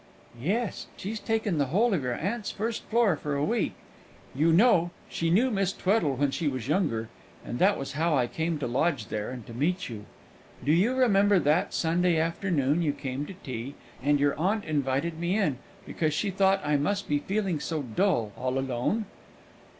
[0.41, 3.75] "Yes, she's taken the whole of your aunt's first floor for a week.
[4.33, 7.09] (You know, she knew Miss Tweddle when she was younger,
[7.45, 10.05] and that was how I came to lodge there, and to meet you.)
[10.65, 15.37] Do you remember that Sunday afternoon you came to tea, and your aunt invited me
[15.37, 19.05] in, because she thought I must be feeling so dull, all alone?"